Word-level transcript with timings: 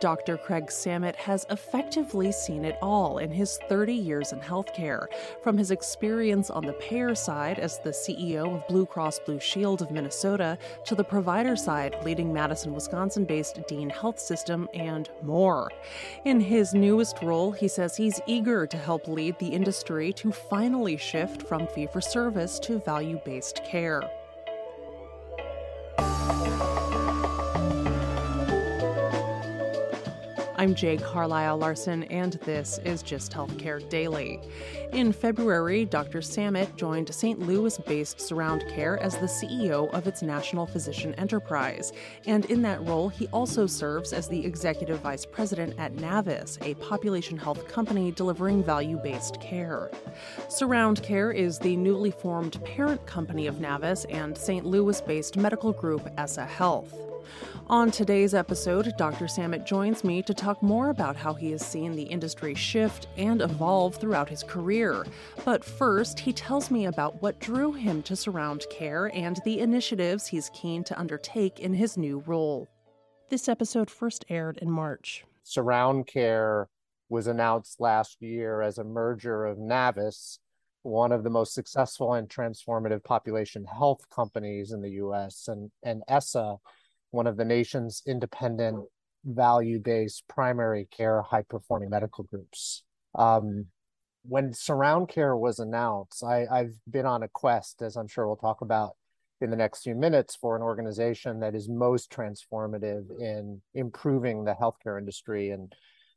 Dr. 0.00 0.36
Craig 0.36 0.66
Samitt 0.66 1.16
has 1.16 1.46
effectively 1.50 2.32
seen 2.32 2.64
it 2.64 2.76
all 2.82 3.18
in 3.18 3.30
his 3.30 3.58
30 3.68 3.94
years 3.94 4.32
in 4.32 4.40
healthcare, 4.40 5.06
from 5.42 5.56
his 5.56 5.70
experience 5.70 6.50
on 6.50 6.64
the 6.64 6.72
payer 6.74 7.14
side 7.14 7.58
as 7.58 7.78
the 7.78 7.90
CEO 7.90 8.56
of 8.56 8.66
Blue 8.68 8.86
Cross 8.86 9.20
Blue 9.20 9.40
Shield 9.40 9.82
of 9.82 9.90
Minnesota 9.90 10.58
to 10.84 10.94
the 10.94 11.04
provider 11.04 11.56
side 11.56 11.96
leading 12.04 12.32
Madison, 12.32 12.74
Wisconsin 12.74 13.24
based 13.24 13.60
Dean 13.68 13.90
Health 13.90 14.18
System 14.18 14.68
and 14.74 15.08
more. 15.22 15.70
In 16.24 16.40
his 16.40 16.74
newest 16.74 17.22
role, 17.22 17.52
he 17.52 17.68
says 17.68 17.96
he's 17.96 18.20
eager 18.26 18.66
to 18.66 18.76
help 18.76 19.08
lead 19.08 19.38
the 19.38 19.48
industry 19.48 20.12
to 20.14 20.32
finally 20.32 20.96
shift 20.96 21.42
from 21.42 21.66
fee 21.68 21.86
for 21.86 22.00
service 22.00 22.58
to 22.60 22.78
value 22.78 23.20
based 23.24 23.64
care. 23.64 24.02
I'm 30.58 30.74
Jay 30.74 30.96
Carlisle 30.96 31.58
Larson, 31.58 32.04
and 32.04 32.32
this 32.44 32.78
is 32.82 33.02
Gist 33.02 33.30
Healthcare 33.30 33.86
Daily. 33.90 34.40
In 34.92 35.12
February, 35.12 35.84
Dr. 35.84 36.20
Samitt 36.20 36.74
joined 36.76 37.14
St. 37.14 37.38
Louis 37.40 37.76
based 37.86 38.22
Surround 38.22 38.64
Care 38.70 38.98
as 39.00 39.18
the 39.18 39.26
CEO 39.26 39.92
of 39.92 40.06
its 40.06 40.22
national 40.22 40.66
physician 40.66 41.12
enterprise. 41.16 41.92
And 42.26 42.46
in 42.46 42.62
that 42.62 42.82
role, 42.86 43.10
he 43.10 43.26
also 43.34 43.66
serves 43.66 44.14
as 44.14 44.28
the 44.28 44.46
executive 44.46 45.00
vice 45.00 45.26
president 45.26 45.74
at 45.78 45.94
Navvis, 45.96 46.56
a 46.62 46.74
population 46.76 47.36
health 47.36 47.68
company 47.68 48.10
delivering 48.10 48.64
value 48.64 48.96
based 48.96 49.38
care. 49.42 49.90
Surround 50.48 51.02
Care 51.02 51.32
is 51.32 51.58
the 51.58 51.76
newly 51.76 52.10
formed 52.10 52.64
parent 52.64 53.04
company 53.04 53.46
of 53.46 53.56
Navvis 53.56 54.06
and 54.08 54.36
St. 54.38 54.64
Louis 54.64 55.02
based 55.02 55.36
medical 55.36 55.72
group 55.74 56.08
Esse 56.16 56.36
Health. 56.36 56.94
On 57.68 57.90
today's 57.90 58.34
episode, 58.34 58.92
Dr. 58.96 59.26
Samitt 59.26 59.66
joins 59.66 60.04
me 60.04 60.22
to 60.22 60.32
talk 60.32 60.62
more 60.62 60.90
about 60.90 61.16
how 61.16 61.34
he 61.34 61.50
has 61.50 61.66
seen 61.66 61.96
the 61.96 62.04
industry 62.04 62.54
shift 62.54 63.08
and 63.16 63.40
evolve 63.40 63.96
throughout 63.96 64.28
his 64.28 64.42
career. 64.42 65.04
But 65.44 65.64
first, 65.64 66.20
he 66.20 66.32
tells 66.32 66.70
me 66.70 66.86
about 66.86 67.20
what 67.22 67.40
drew 67.40 67.72
him 67.72 68.02
to 68.04 68.14
Surround 68.14 68.64
Care 68.70 69.06
and 69.14 69.40
the 69.44 69.58
initiatives 69.58 70.26
he's 70.26 70.50
keen 70.54 70.84
to 70.84 70.98
undertake 70.98 71.58
in 71.58 71.74
his 71.74 71.96
new 71.96 72.22
role. 72.26 72.68
This 73.28 73.48
episode 73.48 73.90
first 73.90 74.24
aired 74.28 74.58
in 74.58 74.70
March. 74.70 75.24
Surround 75.42 76.06
Care 76.06 76.68
was 77.08 77.26
announced 77.26 77.80
last 77.80 78.22
year 78.22 78.62
as 78.62 78.78
a 78.78 78.84
merger 78.84 79.44
of 79.44 79.58
Navvis, 79.58 80.38
one 80.82 81.10
of 81.10 81.24
the 81.24 81.30
most 81.30 81.52
successful 81.52 82.14
and 82.14 82.28
transformative 82.28 83.02
population 83.02 83.64
health 83.64 84.08
companies 84.08 84.70
in 84.70 84.80
the 84.80 84.90
US, 84.90 85.48
and, 85.48 85.70
and 85.82 86.02
Esse 86.06 86.36
one 87.10 87.26
of 87.26 87.36
the 87.36 87.44
nation's 87.44 88.02
independent 88.06 88.84
value 89.24 89.80
based 89.80 90.24
primary 90.28 90.86
care 90.90 91.22
high 91.22 91.42
performing 91.42 91.90
medical 91.90 92.24
groups. 92.24 92.82
Um, 93.14 93.66
when 94.22 94.52
Surround 94.52 95.08
Care 95.08 95.36
was 95.36 95.58
announced, 95.58 96.24
I, 96.24 96.46
I've 96.50 96.74
been 96.90 97.06
on 97.06 97.22
a 97.22 97.28
quest, 97.28 97.82
as 97.82 97.96
I'm 97.96 98.08
sure 98.08 98.26
we'll 98.26 98.36
talk 98.36 98.60
about 98.60 98.96
in 99.40 99.50
the 99.50 99.56
next 99.56 99.82
few 99.82 99.94
minutes, 99.94 100.34
for 100.34 100.56
an 100.56 100.62
organization 100.62 101.40
that 101.40 101.54
is 101.54 101.68
most 101.68 102.10
transformative 102.10 103.04
in 103.20 103.60
improving 103.74 104.44
the 104.44 104.54
healthcare 104.54 104.98
industry. 104.98 105.50
And 105.50 105.72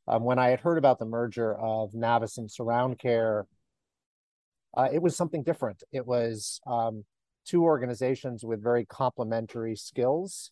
um, 0.08 0.24
when 0.24 0.40
I 0.40 0.50
had 0.50 0.60
heard 0.60 0.78
about 0.78 0.98
the 0.98 1.06
merger 1.06 1.56
of 1.56 1.92
Navvis 1.92 2.38
and 2.38 2.50
Surround 2.50 2.98
Care, 2.98 3.46
uh, 4.76 4.88
it 4.92 5.02
was 5.02 5.16
something 5.16 5.44
different. 5.44 5.84
It 5.92 6.06
was 6.06 6.62
um, 6.66 7.04
two 7.46 7.64
organizations 7.64 8.44
with 8.44 8.64
very 8.64 8.86
complementary 8.86 9.76
skills 9.76 10.52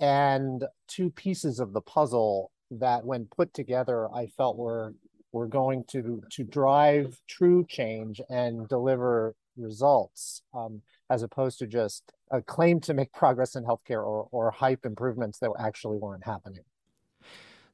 and 0.00 0.64
two 0.88 1.10
pieces 1.10 1.60
of 1.60 1.72
the 1.72 1.80
puzzle 1.80 2.50
that 2.70 3.04
when 3.04 3.26
put 3.26 3.52
together 3.54 4.08
i 4.14 4.26
felt 4.26 4.56
were 4.56 4.94
were 5.32 5.46
going 5.46 5.84
to 5.84 6.22
to 6.30 6.42
drive 6.44 7.20
true 7.28 7.64
change 7.68 8.20
and 8.28 8.68
deliver 8.68 9.34
results 9.56 10.42
um, 10.54 10.80
as 11.10 11.22
opposed 11.22 11.58
to 11.58 11.66
just 11.66 12.12
a 12.30 12.40
claim 12.40 12.80
to 12.80 12.94
make 12.94 13.12
progress 13.12 13.56
in 13.56 13.64
healthcare 13.64 14.04
or, 14.04 14.28
or 14.30 14.50
hype 14.50 14.86
improvements 14.86 15.38
that 15.38 15.50
actually 15.58 15.98
weren't 15.98 16.24
happening. 16.24 16.62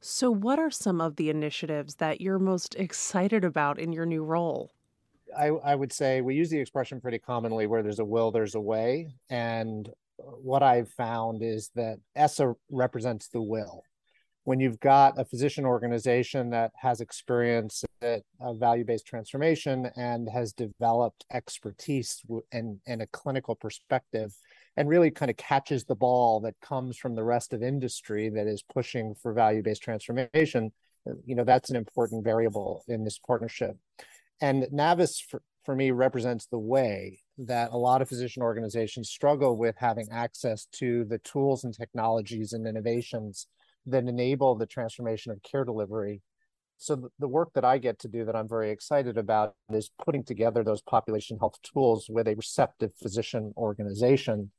So 0.01 0.31
what 0.31 0.59
are 0.59 0.71
some 0.71 1.01
of 1.01 1.17
the 1.17 1.31
initiatives 1.31 1.97
that 1.97 2.21
you're 2.21 2.39
most 2.39 2.75
excited 2.77 3.45
about 3.45 3.79
in 3.79 3.93
your 3.93 4.07
new 4.07 4.25
role? 4.25 4.71
I, 5.37 5.49
I 5.49 5.75
would 5.75 5.93
say 5.93 6.21
we 6.21 6.35
use 6.35 6.51
the 6.51 6.59
expression 6.59 7.01
pretty 7.01 7.19
commonly 7.19 7.67
where 7.67 7.83
there's 7.83 7.99
a 7.99 8.05
will 8.05 8.31
there's 8.31 8.55
a 8.55 8.61
way. 8.61 9.15
And 9.29 9.91
what 10.19 10.63
I've 10.63 10.91
found 10.91 11.43
is 11.43 11.71
that 11.75 11.99
Esse 12.15 12.41
represents 12.71 13.29
the 13.29 13.43
will. 13.43 13.83
When 14.45 14.61
you've 14.61 14.79
got 14.79 15.19
a 15.19 15.25
physician 15.25 15.65
organization 15.65 16.51
that 16.51 16.71
has 16.77 17.01
experience 17.01 17.85
at 18.01 18.23
value-based 18.41 19.07
transformation 19.07 19.91
and 19.97 20.29
has 20.29 20.53
developed 20.53 21.25
expertise 21.33 22.23
and, 22.53 22.79
and 22.87 23.03
a 23.03 23.09
clinical 23.09 23.57
perspective, 23.57 24.33
and 24.77 24.89
really 24.89 25.11
kind 25.11 25.31
of 25.31 25.37
catches 25.37 25.85
the 25.85 25.97
ball 25.97 26.41
that 26.41 26.55
comes 26.61 26.97
from 26.97 27.15
the 27.15 27.25
rest 27.25 27.53
of 27.53 27.63
industry 27.63 28.29
that 28.29 28.47
is 28.47 28.63
pushing 28.63 29.15
for 29.21 29.33
value-based 29.33 29.83
transformation, 29.83 30.71
you 31.25 31.35
know 31.35 31.45
that's 31.45 31.71
an 31.71 31.77
important 31.77 32.25
variable 32.25 32.85
in 32.89 33.05
this 33.05 33.19
partnership. 33.19 33.77
And 34.41 34.65
Navvis, 34.65 35.21
for, 35.29 35.43
for 35.65 35.75
me, 35.75 35.91
represents 35.91 36.47
the 36.47 36.59
way 36.59 37.21
that 37.39 37.73
a 37.73 37.77
lot 37.77 38.03
of 38.03 38.09
physician 38.09 38.43
organizations 38.43 39.11
struggle 39.11 39.57
with 39.57 39.77
having 39.79 40.09
access 40.11 40.67
to 40.73 41.05
the 41.05 41.19
tools 41.19 41.65
and 41.65 41.75
technologies 41.75 42.53
and 42.53 42.67
innovations 42.67 43.47
that 43.87 44.05
enable 44.05 44.55
the 44.55 44.67
transformation 44.67 45.33
of 45.33 45.43
care 45.43 45.65
delivery. 45.65 46.23
So 46.79 47.11
the 47.19 47.29
work 47.29 47.51
that 47.55 47.65
I 47.65 47.79
get 47.79 47.99
to 48.01 48.09
do 48.09 48.25
that 48.25 48.37
I'm 48.37 48.49
very 48.49 48.71
excited 48.71 49.17
about 49.17 49.55
is 49.71 49.91
putting 50.05 50.25
together 50.25 50.63
those 50.63 50.83
population 50.83 51.39
health 51.39 51.57
tools 51.63 52.07
with 52.09 52.29
a 52.29 52.35
receptive 52.35 52.93
physician 53.01 53.53
organization. 53.57 54.51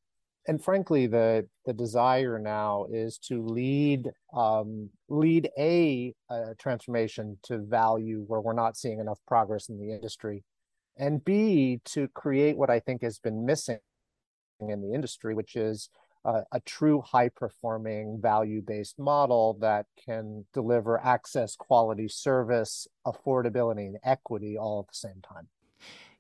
And 0.48 0.64
frankly, 0.64 1.08
the 1.08 1.46
the 1.66 1.74
desire 1.74 2.40
now 2.40 2.88
is 2.90 3.18
to 3.28 3.46
lead 3.46 4.10
um, 4.34 4.90
lead 5.10 5.50
a, 5.60 6.14
a 6.30 6.56
transformation 6.58 7.38
to 7.44 7.60
value 7.60 8.24
where 8.28 8.40
we're 8.40 8.54
not 8.54 8.78
seeing 8.78 9.00
enough 9.00 9.20
progress 9.28 9.68
in 9.68 9.78
the 9.78 9.92
industry 9.92 10.44
and 10.98 11.24
B, 11.24 11.82
to 11.86 12.08
create 12.10 12.58
what 12.58 12.70
I 12.70 12.80
think 12.80 13.02
has 13.02 13.20
been 13.20 13.46
missing 13.46 13.80
in 14.60 14.82
the 14.82 14.94
industry, 14.94 15.36
which 15.36 15.56
is 15.56 15.90
uh, 16.26 16.42
a 16.52 16.60
true 16.62 17.02
high 17.02 17.30
performing 17.30 18.20
value 18.22 18.62
based 18.62 19.00
model 19.00 19.58
that 19.62 19.86
can 20.04 20.46
deliver 20.54 21.00
access, 21.00 21.56
quality 21.56 22.08
service, 22.08 22.88
affordability, 23.06 23.88
and 23.88 23.98
equity 24.04 24.58
all 24.58 24.82
at 24.82 24.94
the 24.94 24.98
same 24.98 25.22
time. 25.22 25.48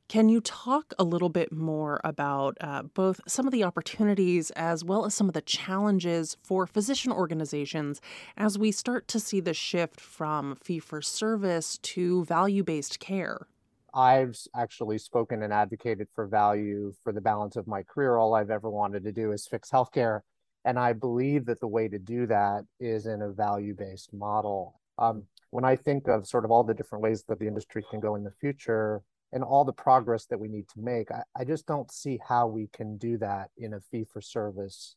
Can 0.08 0.30
you 0.30 0.40
talk 0.40 0.94
a 0.98 1.04
little 1.04 1.28
bit 1.28 1.52
more 1.52 2.00
about 2.02 2.58
uh, 2.62 2.84
both 2.84 3.20
some 3.28 3.46
of 3.46 3.52
the 3.52 3.66
opportunities 3.66 4.52
as 4.52 4.82
well 4.82 5.04
as 5.04 5.14
some 5.14 5.28
of 5.28 5.34
the 5.34 5.42
challenges 5.42 6.38
for 6.42 6.66
physician 6.66 7.12
organizations 7.12 8.00
as 8.38 8.58
we 8.58 8.72
start 8.72 9.10
to 9.10 9.20
see 9.20 9.42
the 9.42 9.54
shift 9.54 10.00
from 10.00 10.56
fee 10.56 10.80
for 10.80 11.02
service 11.02 11.78
to 11.80 12.24
value 12.24 12.64
based 12.64 13.02
care? 13.02 13.48
I've 13.98 14.38
actually 14.56 15.00
spoken 15.00 15.42
and 15.42 15.52
advocated 15.52 16.08
for 16.14 16.28
value 16.28 16.94
for 17.04 17.12
the 17.12 17.20
balance 17.20 17.56
of 17.56 17.66
my 17.66 17.82
career. 17.82 18.18
All 18.18 18.36
I've 18.36 18.52
ever 18.52 18.70
wanted 18.70 19.04
to 19.06 19.12
do 19.12 19.32
is 19.32 19.48
fix 19.48 19.72
healthcare. 19.72 20.20
And 20.66 20.78
I 20.78 20.94
believe 20.94 21.48
that 21.48 21.60
the 21.60 21.68
way 21.68 21.88
to 21.88 21.98
do 21.98 22.28
that 22.28 22.66
is 22.80 23.08
in 23.08 23.24
a 23.24 23.32
value 23.32 23.74
based 23.74 24.14
model. 24.14 24.80
Um, 25.00 25.24
when 25.50 25.66
I 25.66 25.76
think 25.76 26.08
of 26.08 26.28
sort 26.28 26.46
of 26.46 26.52
all 26.52 26.64
the 26.64 26.76
different 26.76 27.04
ways 27.04 27.24
that 27.28 27.40
the 27.40 27.48
industry 27.48 27.84
can 27.90 28.00
go 28.00 28.14
in 28.14 28.24
the 28.24 28.34
future 28.40 29.02
and 29.34 29.44
all 29.44 29.66
the 29.66 29.74
progress 29.74 30.26
that 30.26 30.40
we 30.40 30.48
need 30.48 30.68
to 30.76 30.80
make, 30.80 31.10
I, 31.10 31.24
I 31.36 31.44
just 31.44 31.66
don't 31.66 31.92
see 31.92 32.20
how 32.28 32.46
we 32.46 32.68
can 32.72 32.98
do 32.98 33.18
that 33.18 33.50
in 33.58 33.74
a 33.74 33.80
fee 33.80 34.06
for 34.14 34.22
service 34.22 34.96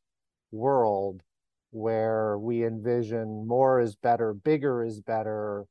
world 0.52 1.22
where 1.70 2.36
we 2.36 2.66
envision 2.66 3.46
more 3.46 3.80
is 3.80 3.96
better, 3.96 4.34
bigger 4.34 4.84
is 4.84 5.00
better, 5.00 5.64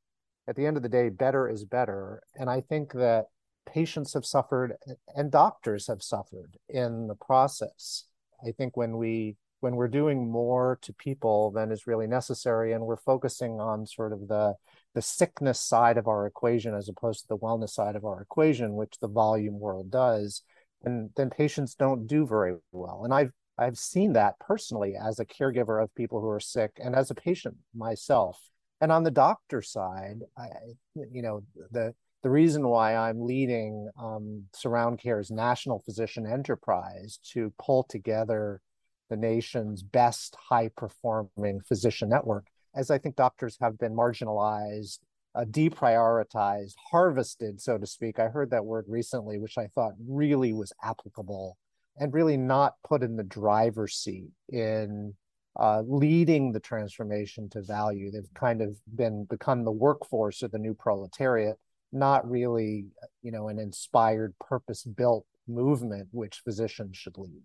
at 0.50 0.56
the 0.56 0.66
end 0.66 0.76
of 0.76 0.82
the 0.82 0.88
day, 0.88 1.08
better 1.08 1.48
is 1.48 1.64
better. 1.64 2.22
And 2.36 2.50
I 2.50 2.60
think 2.60 2.92
that 2.94 3.26
patients 3.66 4.14
have 4.14 4.24
suffered 4.26 4.74
and 5.14 5.30
doctors 5.30 5.86
have 5.86 6.02
suffered 6.02 6.56
in 6.68 7.06
the 7.06 7.14
process. 7.14 8.04
I 8.44 8.50
think 8.50 8.76
when 8.76 8.96
we 8.96 9.36
when 9.60 9.76
we're 9.76 9.88
doing 9.88 10.28
more 10.28 10.78
to 10.82 10.92
people 10.94 11.52
than 11.52 11.70
is 11.70 11.86
really 11.86 12.08
necessary 12.08 12.72
and 12.72 12.84
we're 12.84 12.96
focusing 12.96 13.60
on 13.60 13.86
sort 13.86 14.12
of 14.12 14.26
the 14.26 14.54
the 14.94 15.02
sickness 15.02 15.60
side 15.60 15.96
of 15.96 16.08
our 16.08 16.26
equation 16.26 16.74
as 16.74 16.88
opposed 16.88 17.20
to 17.20 17.28
the 17.28 17.38
wellness 17.38 17.70
side 17.70 17.94
of 17.94 18.04
our 18.04 18.20
equation 18.20 18.74
which 18.74 18.98
the 19.00 19.08
volume 19.08 19.60
world 19.60 19.90
does 19.90 20.42
and 20.82 21.10
then 21.16 21.30
patients 21.30 21.74
don't 21.74 22.06
do 22.06 22.26
very 22.26 22.54
well 22.72 23.02
and 23.04 23.12
i've 23.12 23.30
i've 23.58 23.78
seen 23.78 24.14
that 24.14 24.38
personally 24.40 24.94
as 24.96 25.20
a 25.20 25.26
caregiver 25.26 25.82
of 25.82 25.94
people 25.94 26.20
who 26.20 26.28
are 26.28 26.40
sick 26.40 26.72
and 26.82 26.96
as 26.96 27.10
a 27.10 27.14
patient 27.14 27.56
myself 27.74 28.40
and 28.80 28.90
on 28.92 29.02
the 29.02 29.10
doctor 29.10 29.62
side, 29.62 30.20
I, 30.36 30.48
you 30.94 31.22
know, 31.22 31.42
the 31.70 31.94
the 32.22 32.30
reason 32.30 32.68
why 32.68 32.96
I'm 32.96 33.26
leading 33.26 33.88
um, 33.98 34.44
Surround 34.54 34.98
Care's 34.98 35.30
national 35.30 35.78
physician 35.80 36.26
enterprise 36.26 37.18
to 37.32 37.52
pull 37.58 37.84
together 37.84 38.60
the 39.08 39.16
nation's 39.16 39.82
best 39.82 40.36
high 40.36 40.68
performing 40.76 41.60
physician 41.66 42.10
network 42.10 42.46
as 42.74 42.90
I 42.90 42.98
think 42.98 43.16
doctors 43.16 43.56
have 43.60 43.78
been 43.78 43.94
marginalized, 43.94 44.98
uh, 45.34 45.44
deprioritized, 45.44 46.74
harvested, 46.90 47.60
so 47.60 47.78
to 47.78 47.86
speak. 47.86 48.18
I 48.18 48.28
heard 48.28 48.50
that 48.50 48.64
word 48.64 48.84
recently, 48.88 49.38
which 49.38 49.58
I 49.58 49.66
thought 49.74 49.94
really 50.08 50.52
was 50.52 50.72
applicable 50.82 51.56
and 51.98 52.14
really 52.14 52.36
not 52.36 52.74
put 52.86 53.02
in 53.02 53.16
the 53.16 53.24
driver's 53.24 53.94
seat 53.96 54.30
in 54.48 55.14
uh, 55.58 55.82
leading 55.86 56.52
the 56.52 56.60
transformation 56.60 57.48
to 57.50 57.62
value. 57.62 58.10
They've 58.10 58.34
kind 58.34 58.62
of 58.62 58.76
been 58.94 59.24
become 59.24 59.64
the 59.64 59.72
workforce 59.72 60.42
of 60.42 60.52
the 60.52 60.58
new 60.58 60.74
proletariat, 60.74 61.58
not 61.92 62.28
really, 62.30 62.86
you 63.22 63.32
know, 63.32 63.48
an 63.48 63.58
inspired, 63.58 64.34
purpose-built 64.38 65.26
movement 65.48 66.08
which 66.12 66.42
physicians 66.44 66.96
should 66.96 67.18
lead. 67.18 67.42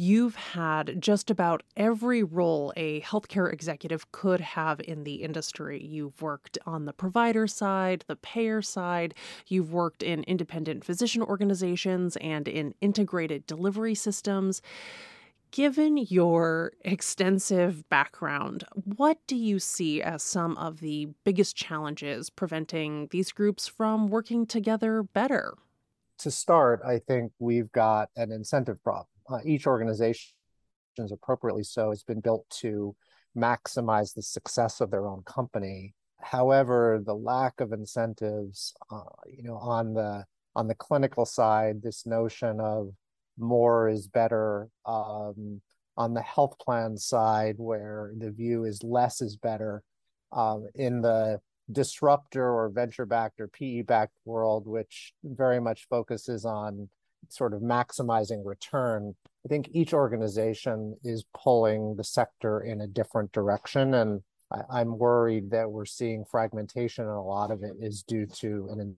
You've 0.00 0.36
had 0.36 1.00
just 1.00 1.28
about 1.28 1.64
every 1.76 2.22
role 2.22 2.72
a 2.76 3.00
healthcare 3.00 3.52
executive 3.52 4.12
could 4.12 4.40
have 4.40 4.80
in 4.80 5.02
the 5.02 5.16
industry. 5.16 5.84
You've 5.84 6.22
worked 6.22 6.56
on 6.66 6.84
the 6.84 6.92
provider 6.92 7.48
side, 7.48 8.04
the 8.06 8.14
payer 8.14 8.62
side, 8.62 9.14
you've 9.48 9.72
worked 9.72 10.04
in 10.04 10.22
independent 10.22 10.84
physician 10.84 11.20
organizations 11.20 12.16
and 12.18 12.46
in 12.46 12.74
integrated 12.80 13.44
delivery 13.46 13.96
systems. 13.96 14.62
Given 15.50 15.96
your 15.96 16.72
extensive 16.82 17.88
background, 17.88 18.64
what 18.84 19.18
do 19.26 19.36
you 19.36 19.58
see 19.58 20.02
as 20.02 20.22
some 20.22 20.56
of 20.58 20.80
the 20.80 21.08
biggest 21.24 21.56
challenges 21.56 22.28
preventing 22.30 23.08
these 23.10 23.32
groups 23.32 23.66
from 23.66 24.08
working 24.08 24.46
together 24.46 25.02
better? 25.02 25.54
To 26.18 26.30
start, 26.30 26.80
I 26.84 26.98
think 26.98 27.32
we've 27.38 27.72
got 27.72 28.10
an 28.16 28.30
incentive 28.32 28.82
problem 28.82 29.06
uh, 29.30 29.38
each 29.44 29.66
organization, 29.66 30.32
appropriately 31.12 31.62
so, 31.62 31.90
has 31.90 32.02
been 32.02 32.20
built 32.20 32.48
to 32.50 32.94
maximize 33.36 34.14
the 34.14 34.22
success 34.22 34.80
of 34.80 34.90
their 34.90 35.06
own 35.06 35.22
company. 35.24 35.94
However, 36.20 37.00
the 37.04 37.14
lack 37.14 37.60
of 37.60 37.72
incentives, 37.72 38.74
uh, 38.90 39.02
you 39.26 39.44
know, 39.44 39.56
on 39.56 39.94
the 39.94 40.24
on 40.56 40.66
the 40.66 40.74
clinical 40.74 41.24
side, 41.24 41.82
this 41.82 42.04
notion 42.04 42.58
of 42.60 42.90
more 43.38 43.88
is 43.88 44.08
better. 44.08 44.68
Um, 44.86 45.60
on 45.96 46.14
the 46.14 46.22
health 46.22 46.56
plan 46.60 46.96
side, 46.96 47.56
where 47.58 48.12
the 48.16 48.30
view 48.30 48.64
is 48.64 48.82
less 48.84 49.20
is 49.20 49.36
better. 49.36 49.82
Um, 50.30 50.68
in 50.76 51.02
the 51.02 51.40
disruptor 51.72 52.44
or 52.44 52.68
venture 52.68 53.04
backed 53.04 53.40
or 53.40 53.48
PE 53.48 53.82
backed 53.82 54.14
world, 54.24 54.66
which 54.66 55.12
very 55.24 55.60
much 55.60 55.86
focuses 55.88 56.44
on 56.44 56.88
sort 57.28 57.52
of 57.52 57.60
maximizing 57.60 58.44
return, 58.44 59.14
I 59.44 59.48
think 59.48 59.70
each 59.72 59.92
organization 59.92 60.96
is 61.02 61.24
pulling 61.34 61.96
the 61.96 62.04
sector 62.04 62.60
in 62.60 62.80
a 62.80 62.86
different 62.86 63.32
direction. 63.32 63.94
And 63.94 64.22
I, 64.50 64.80
am 64.80 64.98
worried 64.98 65.50
that 65.50 65.70
we're 65.70 65.84
seeing 65.84 66.24
fragmentation, 66.24 67.04
and 67.04 67.14
a 67.14 67.20
lot 67.20 67.50
of 67.50 67.62
it 67.62 67.74
is 67.80 68.02
due 68.02 68.26
to 68.26 68.68
an 68.70 68.96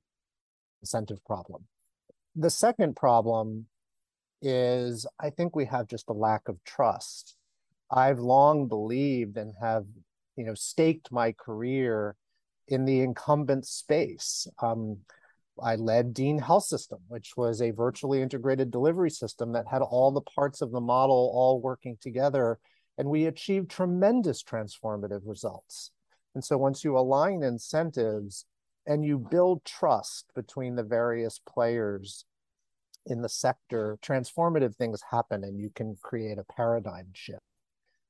incentive 0.82 1.24
problem. 1.24 1.64
The 2.36 2.50
second 2.50 2.94
problem 2.94 3.66
is 4.42 5.06
I 5.18 5.30
think 5.30 5.54
we 5.54 5.66
have 5.66 5.86
just 5.86 6.08
a 6.08 6.14
lack 6.14 6.48
of 6.48 6.62
trust. 6.64 7.36
I've 7.90 8.18
long 8.18 8.68
believed 8.68 9.36
and 9.36 9.52
have, 9.60 9.84
you 10.36 10.44
know, 10.44 10.54
staked 10.54 11.10
my 11.12 11.32
career 11.32 12.16
in 12.68 12.84
the 12.84 13.00
incumbent 13.00 13.66
space. 13.66 14.46
Um, 14.62 14.98
I 15.62 15.74
led 15.76 16.14
Dean 16.14 16.38
Health 16.38 16.64
System, 16.64 17.00
which 17.08 17.36
was 17.36 17.60
a 17.60 17.72
virtually 17.72 18.22
integrated 18.22 18.70
delivery 18.70 19.10
system 19.10 19.52
that 19.52 19.66
had 19.66 19.82
all 19.82 20.10
the 20.10 20.20
parts 20.22 20.62
of 20.62 20.70
the 20.70 20.80
model 20.80 21.30
all 21.34 21.60
working 21.60 21.98
together. 22.00 22.58
And 22.96 23.08
we 23.08 23.26
achieved 23.26 23.70
tremendous 23.70 24.42
transformative 24.42 25.22
results. 25.24 25.90
And 26.34 26.44
so 26.44 26.56
once 26.56 26.84
you 26.84 26.96
align 26.96 27.42
incentives 27.42 28.46
and 28.86 29.04
you 29.04 29.18
build 29.18 29.64
trust 29.64 30.26
between 30.34 30.76
the 30.76 30.82
various 30.82 31.40
players 31.46 32.24
in 33.06 33.22
the 33.22 33.28
sector, 33.28 33.98
transformative 34.02 34.74
things 34.76 35.00
happen 35.10 35.44
and 35.44 35.58
you 35.58 35.70
can 35.74 35.96
create 36.02 36.38
a 36.38 36.44
paradigm 36.44 37.08
shift. 37.12 37.42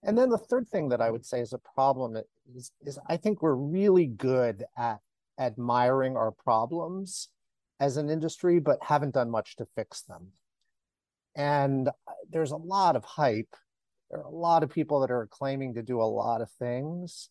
And 0.03 0.17
then 0.17 0.31
the 0.31 0.39
third 0.39 0.69
thing 0.69 0.89
that 0.89 1.01
I 1.01 1.11
would 1.11 1.27
say 1.27 1.41
is 1.41 1.53
a 1.53 1.59
problem 1.59 2.17
is, 2.55 2.73
is 2.83 2.99
I 3.07 3.17
think 3.17 3.43
we're 3.43 3.55
really 3.55 4.07
good 4.07 4.65
at 4.77 5.01
admiring 5.39 6.17
our 6.17 6.33
problems 6.33 7.29
as 7.81 7.97
an 7.97 8.11
industry, 8.11 8.61
but 8.61 8.79
haven't 8.83 9.15
done 9.15 9.31
much 9.31 9.57
to 9.57 9.67
fix 9.77 10.03
them. 10.03 10.29
And 11.37 11.89
uh, 11.89 11.93
there's 12.31 12.51
a 12.51 12.57
lot 12.57 12.97
of 12.97 13.05
hype. 13.05 13.55
There 14.11 14.21
are 14.21 14.27
a 14.27 14.31
lot 14.31 14.63
of 14.63 14.71
people 14.71 15.01
that 15.01 15.11
are 15.11 15.29
claiming 15.31 15.75
to 15.75 15.83
do 15.83 16.01
a 16.01 16.05
lot 16.05 16.41
of 16.41 16.51
things. 16.53 17.31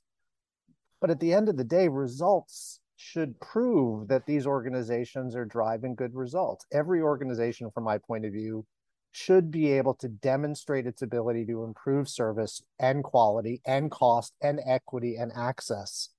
But 1.01 1.09
at 1.09 1.19
the 1.19 1.33
end 1.33 1.49
of 1.49 1.57
the 1.57 1.63
day, 1.63 1.87
results 1.87 2.78
should 3.01 3.39
prove 3.39 4.09
that 4.09 4.25
these 4.25 4.45
organizations 4.45 5.33
are 5.33 5.45
driving 5.45 5.95
good 5.95 6.13
results. 6.13 6.65
Every 6.73 7.01
organization, 7.01 7.71
from 7.71 7.85
my 7.85 7.97
point 7.97 8.25
of 8.25 8.33
view, 8.33 8.65
should 9.13 9.49
be 9.49 9.71
able 9.71 9.93
to 9.95 10.09
demonstrate 10.09 10.85
its 10.85 11.01
ability 11.01 11.45
to 11.45 11.63
improve 11.63 12.09
service 12.09 12.61
and 12.77 13.01
quality 13.01 13.61
and 13.65 13.89
cost 13.89 14.33
and 14.41 14.59
equity 14.65 15.15
and 15.15 15.31
access. 15.33 16.09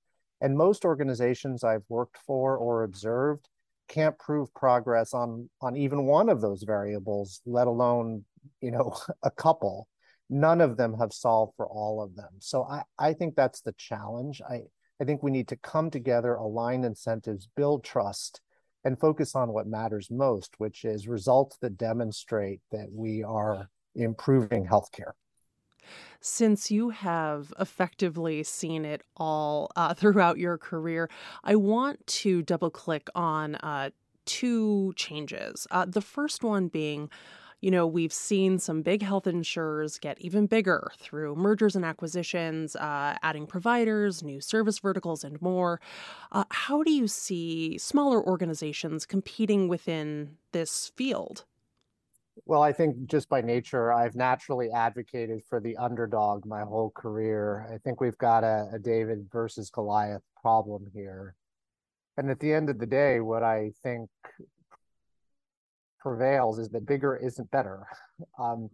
And 0.41 0.57
most 0.57 0.83
organizations 0.83 1.63
I've 1.63 1.85
worked 1.87 2.17
for 2.25 2.57
or 2.57 2.83
observed 2.83 3.47
can't 3.87 4.17
prove 4.17 4.51
progress 4.55 5.13
on 5.13 5.49
on 5.61 5.77
even 5.77 6.05
one 6.05 6.29
of 6.29 6.39
those 6.39 6.63
variables 6.63 7.41
let 7.45 7.67
alone 7.67 8.23
you 8.61 8.71
know 8.71 8.95
a 9.23 9.29
couple 9.29 9.85
none 10.29 10.61
of 10.61 10.77
them 10.77 10.93
have 10.93 11.11
solved 11.11 11.51
for 11.57 11.67
all 11.67 12.01
of 12.01 12.15
them 12.15 12.29
so 12.39 12.63
i 12.63 12.83
i 12.97 13.11
think 13.11 13.35
that's 13.35 13.59
the 13.61 13.73
challenge 13.73 14.41
i 14.49 14.61
i 15.01 15.03
think 15.03 15.23
we 15.23 15.31
need 15.31 15.47
to 15.47 15.55
come 15.57 15.89
together 15.89 16.35
align 16.35 16.83
incentives 16.83 17.47
build 17.55 17.83
trust 17.83 18.41
and 18.83 18.99
focus 18.99 19.35
on 19.35 19.53
what 19.53 19.67
matters 19.67 20.09
most 20.09 20.55
which 20.57 20.85
is 20.85 21.07
results 21.07 21.57
that 21.61 21.77
demonstrate 21.77 22.61
that 22.71 22.87
we 22.91 23.23
are 23.23 23.69
improving 23.95 24.65
healthcare 24.65 25.13
since 26.19 26.69
you 26.69 26.91
have 26.91 27.51
effectively 27.59 28.43
seen 28.43 28.85
it 28.85 29.01
all 29.17 29.71
uh, 29.75 29.93
throughout 29.95 30.37
your 30.37 30.57
career, 30.57 31.09
I 31.43 31.55
want 31.55 32.05
to 32.07 32.43
double 32.43 32.69
click 32.69 33.09
on 33.15 33.55
uh, 33.55 33.89
two 34.25 34.93
changes. 34.95 35.67
Uh, 35.71 35.85
the 35.85 36.01
first 36.01 36.43
one 36.43 36.67
being, 36.67 37.09
you 37.61 37.69
know, 37.69 37.85
we've 37.85 38.11
seen 38.11 38.57
some 38.57 38.81
big 38.81 39.03
health 39.03 39.27
insurers 39.27 39.99
get 39.99 40.19
even 40.19 40.47
bigger 40.47 40.91
through 40.99 41.35
mergers 41.35 41.75
and 41.75 41.85
acquisitions, 41.85 42.75
uh, 42.75 43.17
adding 43.21 43.45
providers, 43.45 44.23
new 44.23 44.41
service 44.41 44.79
verticals, 44.79 45.23
and 45.23 45.39
more. 45.41 45.79
Uh, 46.31 46.43
how 46.49 46.81
do 46.81 46.91
you 46.91 47.07
see 47.07 47.77
smaller 47.77 48.21
organizations 48.25 49.05
competing 49.05 49.67
within 49.67 50.37
this 50.51 50.91
field? 50.95 51.45
Well, 52.45 52.63
I 52.63 52.73
think 52.73 53.05
just 53.05 53.29
by 53.29 53.41
nature, 53.41 53.93
I've 53.93 54.15
naturally 54.15 54.71
advocated 54.71 55.43
for 55.47 55.59
the 55.59 55.77
underdog 55.77 56.45
my 56.45 56.61
whole 56.61 56.89
career. 56.89 57.67
I 57.71 57.77
think 57.77 58.01
we've 58.01 58.17
got 58.17 58.43
a, 58.43 58.69
a, 58.73 58.79
David 58.79 59.27
versus 59.31 59.69
Goliath 59.69 60.23
problem 60.41 60.87
here. 60.93 61.35
And 62.17 62.31
at 62.31 62.39
the 62.39 62.53
end 62.53 62.69
of 62.69 62.79
the 62.79 62.85
day, 62.85 63.19
what 63.19 63.43
I 63.43 63.71
think 63.83 64.09
prevails 66.01 66.59
is 66.59 66.69
that 66.69 66.85
bigger 66.85 67.15
isn't 67.15 67.49
better. 67.51 67.85
Um, 68.39 68.69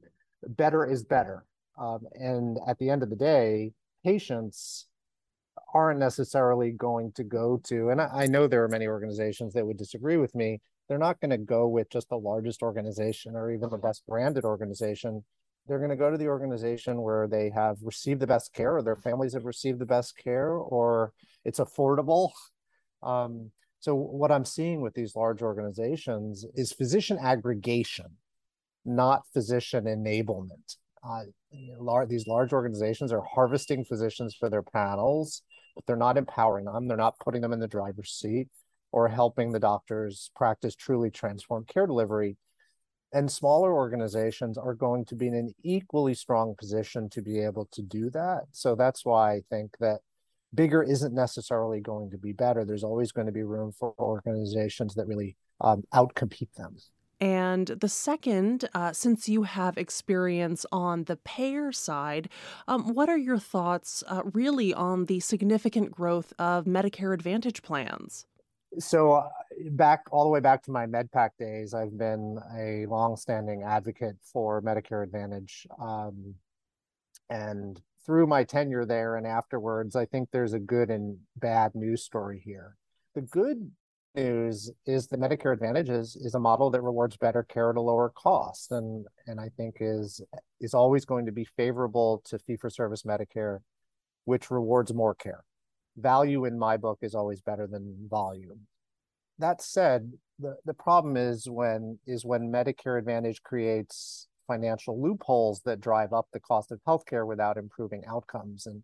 better 0.48 0.86
is 0.86 1.04
better. 1.04 1.46
Um, 1.78 2.00
and 2.14 2.58
at 2.68 2.78
the 2.80 2.90
end 2.90 3.04
of 3.04 3.10
the 3.10 3.16
day, 3.16 3.72
patients 4.04 4.88
aren't 5.74 6.00
necessarily 6.00 6.72
going 6.72 7.12
to 7.14 7.24
go 7.24 7.60
to, 7.66 7.90
and 7.90 8.02
I, 8.02 8.10
I 8.14 8.26
know 8.28 8.48
there 8.48 8.64
are 8.64 8.70
many 8.70 8.88
organizations 8.88 9.54
that 9.54 9.66
would 9.66 9.78
disagree 9.78 10.18
with 10.18 10.34
me, 10.34 10.62
they're 10.88 10.98
not 10.98 11.20
going 11.20 11.32
to 11.32 11.38
go 11.38 11.68
with 11.68 11.90
just 11.90 12.10
the 12.10 12.18
largest 12.18 12.62
organization 12.62 13.36
or 13.36 13.52
even 13.52 13.70
the 13.70 13.78
best 13.78 14.04
branded 14.08 14.46
organization. 14.46 15.24
They're 15.68 15.80
going 15.80 15.90
to 15.90 15.98
go 15.98 16.10
to 16.10 16.18
the 16.18 16.28
organization 16.28 17.02
where 17.02 17.28
they 17.28 17.50
have 17.50 17.78
received 17.82 18.22
the 18.22 18.28
best 18.28 18.54
care, 18.54 18.78
or 18.78 18.82
their 18.82 18.96
families 18.96 19.34
have 19.34 19.44
received 19.44 19.80
the 19.80 19.86
best 19.86 20.18
care, 20.18 20.52
or 20.52 21.12
it's 21.44 21.60
affordable. 21.60 22.32
Um, 23.04 23.52
so, 23.80 23.96
what 23.96 24.32
I'm 24.32 24.46
seeing 24.46 24.82
with 24.82 24.94
these 24.94 25.16
large 25.16 25.42
organizations 25.42 26.46
is 26.56 26.74
physician 26.74 27.20
aggregation, 27.22 28.18
not 28.86 29.24
physician 29.34 29.86
enablement. 29.86 30.78
Uh, 31.08 31.24
large, 31.80 32.10
these 32.10 32.28
large 32.28 32.54
organizations 32.54 33.12
are 33.12 33.22
harvesting 33.22 33.86
physicians 33.86 34.36
for 34.36 34.50
their 34.50 34.64
panels, 34.64 35.44
but 35.76 35.86
they're 35.86 35.96
not 35.96 36.18
empowering 36.18 36.66
them. 36.66 36.88
They're 36.88 36.98
not 36.98 37.20
putting 37.20 37.42
them 37.42 37.54
in 37.54 37.60
the 37.60 37.68
driver's 37.68 38.12
seat 38.12 38.48
or 38.92 39.08
helping 39.08 39.52
the 39.52 39.60
doctors 39.60 40.32
practice 40.36 40.76
truly 40.76 41.12
transformed 41.12 41.68
care 41.68 41.86
delivery. 41.86 42.38
And 43.14 43.32
smaller 43.32 43.74
organizations 43.74 44.58
are 44.58 44.74
going 44.74 45.06
to 45.06 45.16
be 45.16 45.28
in 45.28 45.34
an 45.36 45.54
equally 45.64 46.14
strong 46.14 46.56
position 46.58 47.10
to 47.12 47.22
be 47.22 47.40
able 47.40 47.70
to 47.72 47.82
do 47.82 48.10
that. 48.10 48.46
So 48.52 48.76
that's 48.76 49.06
why 49.06 49.34
I 49.34 49.42
think 49.50 49.78
that 49.80 50.00
bigger 50.54 50.84
isn't 50.84 51.14
necessarily 51.14 51.80
going 51.80 52.10
to 52.12 52.18
be 52.18 52.32
better. 52.32 52.66
There's 52.66 52.84
always 52.84 53.12
going 53.12 53.28
to 53.28 53.34
be 53.34 53.44
room 53.44 53.72
for 53.72 53.94
organizations 54.00 54.96
that 54.96 55.08
really 55.08 55.36
um, 55.62 55.84
outcompete 55.94 56.54
them. 56.56 56.78
And 57.20 57.68
the 57.68 57.90
second, 57.90 58.70
uh, 58.76 58.94
since 58.94 59.28
you 59.28 59.44
have 59.44 59.78
experience 59.78 60.66
on 60.72 61.06
the 61.06 61.16
payer 61.16 61.72
side, 61.72 62.30
um, 62.68 62.94
what 62.94 63.10
are 63.10 63.18
your 63.18 63.40
thoughts 63.40 64.04
uh, 64.08 64.22
really 64.34 64.72
on 64.74 65.06
the 65.06 65.20
significant 65.20 65.92
growth 65.92 66.32
of 66.38 66.66
Medicare 66.66 67.16
Advantage 67.16 67.64
plans? 67.64 68.28
So, 68.78 69.14
uh, 69.14 69.30
back 69.72 70.04
all 70.12 70.26
the 70.26 70.30
way 70.30 70.42
back 70.42 70.62
to 70.64 70.72
my 70.72 70.86
MedPAC 70.86 71.30
days, 71.40 71.74
I've 71.74 71.98
been 71.98 72.38
a 72.56 72.86
longstanding 72.86 73.64
advocate 73.64 74.18
for 74.22 74.62
Medicare 74.62 75.04
Advantage. 75.04 75.66
Um, 75.82 76.36
and 77.30 77.82
through 78.08 78.26
my 78.26 78.44
tenure 78.44 78.86
there 78.86 79.18
and 79.18 79.28
afterwards, 79.28 79.96
I 79.96 80.06
think 80.06 80.30
there's 80.32 80.54
a 80.54 80.60
good 80.60 80.90
and 80.90 81.18
bad 81.36 81.76
news 81.76 82.04
story 82.04 82.42
here. 82.44 82.78
The 83.14 83.22
good 83.22 83.70
news 84.16 84.72
is 84.86 85.08
the 85.08 85.18
Medicare 85.18 85.54
Advantage 85.54 85.90
is, 85.90 86.16
is 86.16 86.34
a 86.34 86.40
model 86.40 86.72
that 86.72 86.82
rewards 86.82 87.18
better 87.18 87.44
care 87.44 87.70
at 87.70 87.76
a 87.76 87.82
lower 87.82 88.10
cost, 88.10 88.72
and 88.72 89.06
and 89.28 89.40
I 89.40 89.50
think 89.58 89.78
is 89.82 90.22
is 90.60 90.74
always 90.74 91.06
going 91.06 91.26
to 91.26 91.32
be 91.32 91.46
favorable 91.58 92.22
to 92.26 92.40
fee 92.40 92.58
for 92.58 92.70
service 92.70 93.04
Medicare, 93.04 93.60
which 94.26 94.50
rewards 94.50 94.94
more 94.94 95.14
care. 95.14 95.44
Value 95.98 96.46
in 96.46 96.58
my 96.58 96.78
book 96.78 97.00
is 97.02 97.14
always 97.14 97.42
better 97.42 97.68
than 97.68 98.08
volume. 98.10 98.68
That 99.40 99.62
said, 99.62 100.14
the, 100.40 100.56
the 100.66 100.74
problem 100.74 101.18
is 101.18 101.50
when 101.50 102.00
is 102.08 102.26
when 102.26 102.52
Medicare 102.52 102.98
Advantage 102.98 103.44
creates 103.44 104.27
financial 104.48 105.02
loopholes 105.02 105.62
that 105.66 105.82
drive 105.82 106.14
up 106.14 106.28
the 106.32 106.40
cost 106.40 106.72
of 106.72 106.80
healthcare 106.88 107.28
without 107.28 107.58
improving 107.58 108.04
outcomes. 108.08 108.66
And 108.66 108.84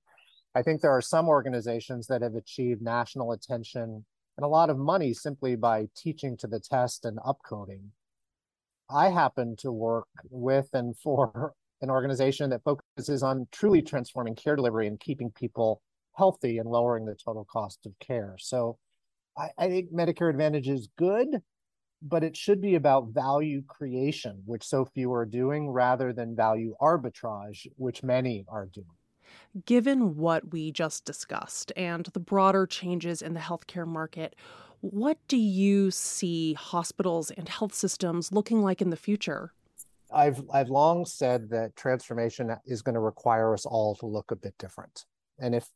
I 0.56 0.62
think 0.62 0.82
there 0.82 0.92
are 0.92 1.02
some 1.02 1.28
organizations 1.28 2.08
that 2.08 2.22
have 2.22 2.36
achieved 2.36 2.82
national 2.82 3.32
attention 3.32 4.06
and 4.38 4.46
a 4.46 4.48
lot 4.48 4.70
of 4.70 4.78
money 4.78 5.14
simply 5.14 5.56
by 5.56 5.88
teaching 5.96 6.38
to 6.38 6.48
the 6.48 6.60
test 6.60 7.06
and 7.06 7.18
upcoding. 7.20 7.90
I 8.90 9.10
happen 9.10 9.56
to 9.58 9.72
work 9.72 10.08
with 10.30 10.70
and 10.74 10.98
for 10.98 11.54
an 11.82 11.90
organization 11.90 12.50
that 12.52 12.64
focuses 12.64 13.24
on 13.24 13.48
truly 13.52 13.82
transforming 13.82 14.36
care 14.36 14.56
delivery 14.56 14.88
and 14.88 15.00
keeping 15.00 15.32
people 15.32 15.82
healthy 16.16 16.58
and 16.60 16.70
lowering 16.70 17.06
the 17.06 17.16
total 17.16 17.46
cost 17.46 17.86
of 17.86 17.98
care. 18.00 18.36
So 18.40 18.78
I, 19.38 19.50
I 19.58 19.68
think 19.68 19.92
Medicare 19.92 20.30
Advantage 20.30 20.70
is 20.70 20.88
good, 20.98 21.42
but 22.04 22.24
it 22.24 22.36
should 22.36 22.62
be 22.62 22.76
about 22.76 23.08
value 23.08 23.64
creation, 23.68 24.42
which 24.46 24.64
so 24.64 24.86
few 24.86 25.12
are 25.14 25.26
doing, 25.26 25.70
rather 25.70 26.12
than 26.12 26.36
value 26.36 26.76
arbitrage, 26.82 27.68
which 27.78 28.04
many 28.04 28.46
are 28.50 28.66
doing. 28.66 28.88
Given 29.66 30.18
what 30.18 30.52
we 30.52 30.72
just 30.72 31.06
discussed 31.06 31.72
and 31.78 32.06
the 32.14 32.20
broader 32.20 32.68
changes 32.68 33.22
in 33.22 33.34
the 33.34 33.40
healthcare 33.40 33.88
market, 33.88 34.36
what 34.82 35.18
do 35.28 35.38
you 35.38 35.92
see 35.92 36.54
hospitals 36.54 37.32
and 37.32 37.48
health 37.48 37.74
systems 37.74 38.32
looking 38.32 38.62
like 38.62 38.82
in 38.82 38.90
the 38.90 38.98
future? 38.98 39.54
I've 40.12 40.44
I've 40.54 40.70
long 40.70 41.06
said 41.06 41.50
that 41.50 41.76
transformation 41.76 42.56
is 42.66 42.82
going 42.82 42.96
to 42.96 43.00
require 43.00 43.54
us 43.54 43.66
all 43.66 43.96
to 43.96 44.06
look 44.06 44.32
a 44.32 44.36
bit 44.36 44.56
different. 44.60 45.06
And 45.40 45.56
if 45.56 45.68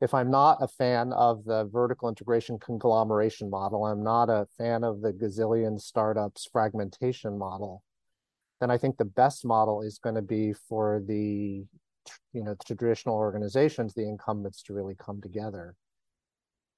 if 0.00 0.12
I'm 0.12 0.30
not 0.30 0.58
a 0.60 0.68
fan 0.68 1.12
of 1.12 1.44
the 1.44 1.64
vertical 1.64 2.08
integration 2.08 2.58
conglomeration 2.58 3.48
model, 3.48 3.86
I'm 3.86 4.02
not 4.02 4.28
a 4.28 4.46
fan 4.58 4.84
of 4.84 5.00
the 5.00 5.12
gazillion 5.12 5.80
startups 5.80 6.48
fragmentation 6.50 7.38
model, 7.38 7.82
then 8.60 8.70
I 8.70 8.78
think 8.78 8.96
the 8.96 9.04
best 9.04 9.44
model 9.44 9.82
is 9.82 9.98
going 9.98 10.16
to 10.16 10.22
be 10.22 10.52
for 10.52 11.02
the 11.06 11.64
you 12.32 12.44
know 12.44 12.54
traditional 12.66 13.14
organizations 13.14 13.94
the 13.94 14.06
incumbents 14.06 14.62
to 14.62 14.74
really 14.74 14.94
come 14.94 15.20
together. 15.20 15.74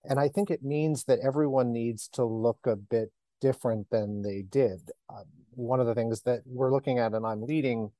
And 0.04 0.20
i 0.20 0.28
think 0.28 0.50
it 0.50 0.62
means 0.62 1.04
that 1.04 1.18
everyone 1.20 1.72
needs 1.72 2.08
to 2.12 2.24
look 2.24 2.58
a 2.64 2.76
bit 2.76 3.10
different 3.40 3.90
than 3.90 4.22
they 4.22 4.42
did. 4.42 4.90
Um, 5.10 5.24
one 5.50 5.80
of 5.80 5.86
the 5.86 5.94
things 5.94 6.22
that 6.22 6.42
we're 6.44 6.72
looking 6.72 6.98
at 6.98 7.14
and 7.14 7.26
i'm 7.26 7.42
leading 7.42 7.90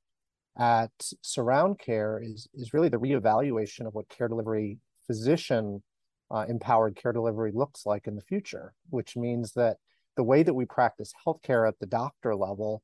at 0.58 0.90
surround 1.22 1.78
care 1.78 2.20
is 2.22 2.48
is 2.54 2.72
really 2.74 2.88
the 2.88 2.98
reevaluation 2.98 3.86
of 3.86 3.94
what 3.94 4.08
care 4.08 4.28
delivery 4.28 4.78
physician 5.06 5.82
uh, 6.30 6.44
empowered 6.48 6.96
care 6.96 7.12
delivery 7.12 7.52
looks 7.54 7.86
like 7.86 8.06
in 8.06 8.16
the 8.16 8.22
future 8.22 8.74
which 8.90 9.16
means 9.16 9.52
that 9.52 9.76
the 10.16 10.24
way 10.24 10.42
that 10.42 10.54
we 10.54 10.64
practice 10.64 11.12
healthcare 11.24 11.68
at 11.68 11.78
the 11.78 11.86
doctor 11.86 12.34
level 12.34 12.82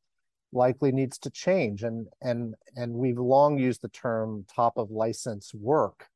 likely 0.52 0.93
needs 0.93 1.19
to 1.19 1.31
change. 1.31 1.83
And 1.83 2.07
and 2.21 2.55
and 2.76 2.93
we've 2.93 3.19
long 3.19 3.59
used 3.59 3.83
the 3.83 3.88
term 3.88 4.45
top 4.55 4.76
of 4.76 4.91
license 4.91 5.52
work 5.55 6.09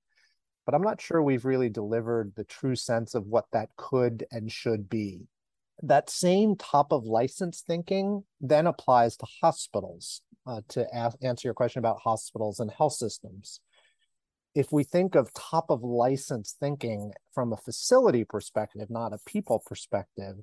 but 0.65 0.75
i'm 0.75 0.83
not 0.83 1.01
sure 1.01 1.23
we've 1.23 1.45
really 1.45 1.69
delivered 1.69 2.33
the 2.35 2.43
true 2.43 2.75
sense 2.75 3.15
of 3.15 3.27
what 3.27 3.47
that 3.53 3.69
could 3.77 4.27
and 4.31 4.51
should 4.51 4.89
be. 4.89 5.27
That 5.83 6.11
same 6.11 6.57
top 6.57 6.93
of 6.93 7.05
license 7.05 7.63
thinking 7.67 8.25
then 8.41 8.67
applies 8.67 9.17
to 9.19 9.27
hospitals 9.41 10.23
uh, 10.47 10.63
to 10.69 10.87
answer 11.23 11.49
your 11.49 11.55
question 11.55 11.81
about 11.81 12.01
hospitals 12.01 12.61
and 12.61 12.71
health 12.71 12.95
systems 12.95 13.61
if 14.57 14.73
we 14.73 14.83
think 14.83 15.15
of 15.15 15.33
top 15.35 15.71
of 15.71 15.85
license 15.85 16.57
thinking 16.59 17.13
from 17.33 17.53
a 17.53 17.57
facility 17.57 18.25
perspective 18.25 18.91
not 18.91 19.13
a 19.13 19.19
people 19.27 19.63
perspective 19.65 20.37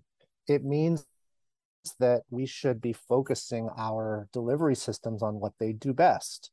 it 0.48 0.64
means 0.64 1.06
that 2.00 2.24
we 2.30 2.46
should 2.46 2.82
be 2.82 2.94
focusing 2.94 3.70
our 3.78 4.28
delivery 4.32 4.76
systems 4.76 5.22
on 5.22 5.40
what 5.40 5.54
they 5.60 5.74
do 5.74 5.94
best. 5.94 6.52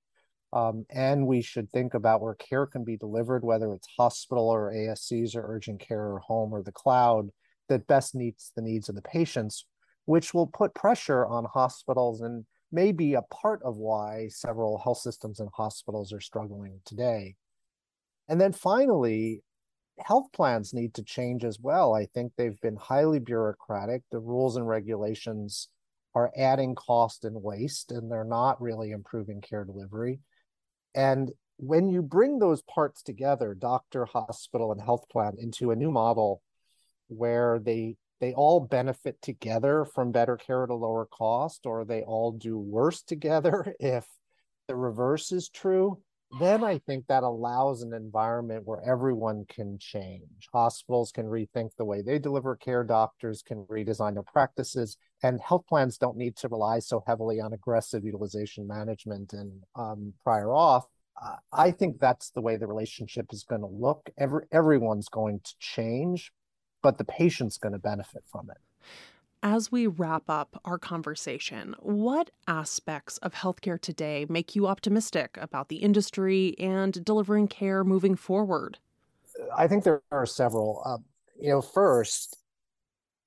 Um, 0.52 0.84
and 0.90 1.26
we 1.26 1.42
should 1.42 1.70
think 1.70 1.94
about 1.94 2.20
where 2.20 2.34
care 2.34 2.66
can 2.66 2.82
be 2.82 2.96
delivered, 2.96 3.44
whether 3.44 3.72
it's 3.72 3.86
hospital 3.96 4.48
or 4.48 4.72
ASCs 4.72 5.36
or 5.36 5.44
urgent 5.46 5.80
care 5.80 6.12
or 6.12 6.18
home 6.18 6.52
or 6.52 6.62
the 6.62 6.72
cloud, 6.72 7.30
that 7.68 7.86
best 7.86 8.16
meets 8.16 8.50
the 8.56 8.62
needs 8.62 8.88
of 8.88 8.96
the 8.96 9.02
patients, 9.02 9.64
which 10.06 10.34
will 10.34 10.48
put 10.48 10.74
pressure 10.74 11.24
on 11.24 11.44
hospitals 11.44 12.20
and 12.20 12.44
may 12.72 12.90
be 12.90 13.14
a 13.14 13.22
part 13.22 13.62
of 13.62 13.76
why 13.76 14.26
several 14.28 14.78
health 14.78 14.98
systems 14.98 15.38
and 15.38 15.50
hospitals 15.54 16.12
are 16.12 16.20
struggling 16.20 16.80
today. 16.84 17.36
And 18.30 18.40
then 18.40 18.52
finally, 18.52 19.42
health 19.98 20.28
plans 20.32 20.72
need 20.72 20.94
to 20.94 21.02
change 21.02 21.44
as 21.44 21.58
well. 21.60 21.92
I 21.92 22.06
think 22.06 22.32
they've 22.36 22.60
been 22.60 22.76
highly 22.76 23.18
bureaucratic. 23.18 24.02
The 24.12 24.20
rules 24.20 24.56
and 24.56 24.66
regulations 24.66 25.68
are 26.14 26.32
adding 26.36 26.76
cost 26.76 27.24
and 27.24 27.42
waste, 27.42 27.90
and 27.90 28.10
they're 28.10 28.24
not 28.24 28.62
really 28.62 28.92
improving 28.92 29.40
care 29.40 29.64
delivery. 29.64 30.20
And 30.94 31.32
when 31.56 31.88
you 31.88 32.02
bring 32.02 32.38
those 32.38 32.62
parts 32.62 33.02
together, 33.02 33.52
doctor, 33.52 34.04
hospital, 34.06 34.70
and 34.70 34.80
health 34.80 35.08
plan 35.10 35.34
into 35.36 35.72
a 35.72 35.76
new 35.76 35.90
model 35.90 36.40
where 37.08 37.58
they 37.58 37.96
they 38.20 38.32
all 38.34 38.60
benefit 38.60 39.20
together 39.22 39.86
from 39.86 40.12
better 40.12 40.36
care 40.36 40.62
at 40.62 40.70
a 40.70 40.74
lower 40.74 41.06
cost, 41.06 41.66
or 41.66 41.84
they 41.84 42.02
all 42.02 42.30
do 42.30 42.56
worse 42.56 43.02
together 43.06 43.74
if 43.80 44.06
the 44.68 44.76
reverse 44.76 45.32
is 45.32 45.48
true, 45.48 46.00
then 46.38 46.62
I 46.62 46.78
think 46.78 47.06
that 47.08 47.24
allows 47.24 47.82
an 47.82 47.92
environment 47.92 48.62
where 48.64 48.80
everyone 48.84 49.46
can 49.48 49.78
change. 49.78 50.48
Hospitals 50.52 51.10
can 51.10 51.26
rethink 51.26 51.70
the 51.76 51.84
way 51.84 52.02
they 52.02 52.18
deliver 52.20 52.54
care, 52.54 52.84
doctors 52.84 53.42
can 53.42 53.64
redesign 53.64 54.14
their 54.14 54.22
practices, 54.22 54.96
and 55.22 55.40
health 55.40 55.66
plans 55.68 55.98
don't 55.98 56.16
need 56.16 56.36
to 56.36 56.48
rely 56.48 56.78
so 56.78 57.02
heavily 57.06 57.40
on 57.40 57.52
aggressive 57.52 58.04
utilization 58.04 58.66
management 58.66 59.32
and 59.32 59.62
um, 59.74 60.12
prior 60.22 60.46
auth. 60.46 60.84
Uh, 61.20 61.36
I 61.52 61.72
think 61.72 61.98
that's 61.98 62.30
the 62.30 62.40
way 62.40 62.56
the 62.56 62.66
relationship 62.66 63.26
is 63.32 63.42
going 63.42 63.62
to 63.62 63.66
look. 63.66 64.08
Every, 64.16 64.44
everyone's 64.52 65.08
going 65.08 65.40
to 65.40 65.54
change, 65.58 66.32
but 66.82 66.96
the 66.96 67.04
patient's 67.04 67.58
going 67.58 67.72
to 67.72 67.78
benefit 67.78 68.22
from 68.30 68.50
it. 68.50 68.58
As 69.42 69.72
we 69.72 69.86
wrap 69.86 70.24
up 70.28 70.60
our 70.66 70.76
conversation, 70.76 71.74
what 71.78 72.30
aspects 72.46 73.16
of 73.18 73.32
healthcare 73.32 73.80
today 73.80 74.26
make 74.28 74.54
you 74.54 74.66
optimistic 74.66 75.38
about 75.40 75.70
the 75.70 75.76
industry 75.76 76.54
and 76.58 77.02
delivering 77.02 77.48
care 77.48 77.82
moving 77.82 78.16
forward? 78.16 78.78
I 79.56 79.66
think 79.66 79.84
there 79.84 80.02
are 80.12 80.26
several. 80.26 80.82
Uh, 80.84 80.98
you 81.40 81.48
know, 81.48 81.62
first, 81.62 82.36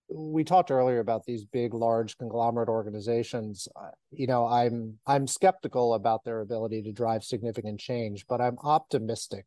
we 0.08 0.44
talked 0.44 0.70
earlier 0.70 1.00
about 1.00 1.26
these 1.26 1.46
big, 1.46 1.74
large 1.74 2.16
conglomerate 2.20 2.70
organizations. 2.70 3.68
Uh, 3.76 3.90
you 4.12 4.28
know, 4.28 4.46
I'm 4.46 5.00
I'm 5.08 5.26
skeptical 5.26 5.96
about 5.96 6.24
their 6.26 6.42
ability 6.42 6.84
to 6.84 6.92
drive 6.92 7.24
significant 7.24 7.80
change, 7.80 8.28
but 8.28 8.40
I'm 8.40 8.60
optimistic 8.64 9.46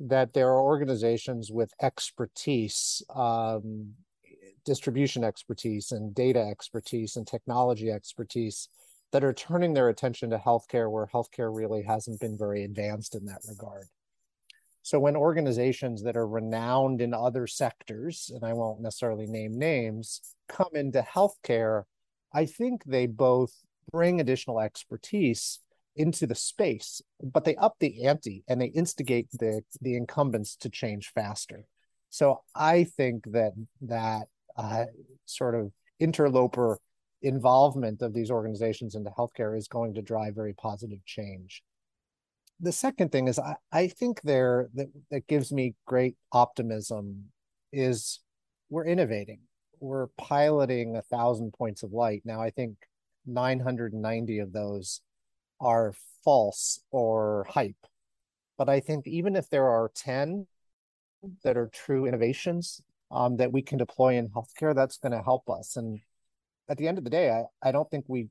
that 0.00 0.34
there 0.34 0.48
are 0.48 0.60
organizations 0.60 1.50
with 1.50 1.72
expertise 1.80 3.02
um, 3.14 3.94
distribution 4.64 5.24
expertise 5.24 5.92
and 5.92 6.14
data 6.14 6.40
expertise 6.40 7.16
and 7.16 7.26
technology 7.26 7.90
expertise 7.90 8.68
that 9.12 9.24
are 9.24 9.32
turning 9.32 9.74
their 9.74 9.88
attention 9.88 10.30
to 10.30 10.38
healthcare 10.38 10.90
where 10.90 11.06
healthcare 11.06 11.54
really 11.54 11.82
hasn't 11.82 12.20
been 12.20 12.36
very 12.36 12.64
advanced 12.64 13.14
in 13.14 13.26
that 13.26 13.42
regard. 13.48 13.86
So 14.82 14.98
when 14.98 15.14
organizations 15.16 16.02
that 16.02 16.16
are 16.16 16.26
renowned 16.26 17.00
in 17.00 17.14
other 17.14 17.46
sectors, 17.46 18.30
and 18.34 18.44
I 18.44 18.52
won't 18.52 18.80
necessarily 18.80 19.26
name 19.26 19.56
names, 19.56 20.20
come 20.48 20.70
into 20.74 21.02
healthcare, 21.02 21.84
I 22.32 22.46
think 22.46 22.84
they 22.84 23.06
both 23.06 23.52
bring 23.92 24.20
additional 24.20 24.60
expertise 24.60 25.60
into 25.94 26.26
the 26.26 26.34
space, 26.34 27.02
but 27.22 27.44
they 27.44 27.54
up 27.56 27.76
the 27.78 28.06
ante 28.06 28.42
and 28.48 28.60
they 28.60 28.66
instigate 28.66 29.28
the 29.32 29.62
the 29.80 29.94
incumbents 29.94 30.56
to 30.56 30.70
change 30.70 31.12
faster. 31.14 31.66
So 32.08 32.42
I 32.54 32.84
think 32.84 33.24
that 33.32 33.52
that 33.82 34.28
uh, 34.56 34.84
sort 35.26 35.54
of 35.54 35.72
interloper 35.98 36.78
involvement 37.22 38.02
of 38.02 38.12
these 38.12 38.30
organizations 38.30 38.94
into 38.94 39.10
healthcare 39.10 39.56
is 39.56 39.68
going 39.68 39.94
to 39.94 40.02
drive 40.02 40.34
very 40.34 40.52
positive 40.54 41.04
change. 41.04 41.62
The 42.60 42.72
second 42.72 43.12
thing 43.12 43.28
is 43.28 43.38
I, 43.38 43.56
I 43.70 43.88
think 43.88 44.20
there 44.22 44.68
that, 44.74 44.88
that 45.10 45.26
gives 45.26 45.52
me 45.52 45.74
great 45.86 46.16
optimism 46.32 47.30
is 47.72 48.20
we're 48.70 48.86
innovating. 48.86 49.40
We're 49.80 50.08
piloting 50.18 50.96
a 50.96 51.02
thousand 51.02 51.52
points 51.52 51.82
of 51.82 51.92
light. 51.92 52.22
Now 52.24 52.40
I 52.40 52.50
think 52.50 52.76
990 53.26 54.38
of 54.38 54.52
those 54.52 55.00
are 55.60 55.94
false 56.24 56.80
or 56.90 57.46
hype. 57.48 57.86
But 58.58 58.68
I 58.68 58.80
think 58.80 59.06
even 59.06 59.36
if 59.36 59.48
there 59.48 59.66
are 59.68 59.90
10 59.94 60.46
that 61.44 61.56
are 61.56 61.68
true 61.68 62.06
innovations 62.06 62.80
um, 63.12 63.36
that 63.36 63.52
we 63.52 63.62
can 63.62 63.78
deploy 63.78 64.16
in 64.16 64.28
healthcare, 64.28 64.74
that's 64.74 64.98
going 64.98 65.12
to 65.12 65.22
help 65.22 65.48
us. 65.50 65.76
And 65.76 66.00
at 66.68 66.78
the 66.78 66.88
end 66.88 66.98
of 66.98 67.04
the 67.04 67.10
day, 67.10 67.30
I, 67.30 67.68
I 67.68 67.72
don't 67.72 67.90
think 67.90 68.06
we 68.08 68.28